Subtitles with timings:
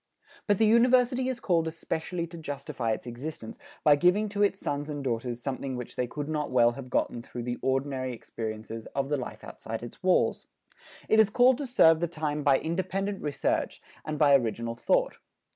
[0.47, 4.89] But the University is called especially to justify its existence by giving to its sons
[4.89, 9.09] and daughters something which they could not well have gotten through the ordinary experiences of
[9.09, 10.47] the life outside its walls.
[11.07, 15.19] It is called to serve the time by independent research and by original thought.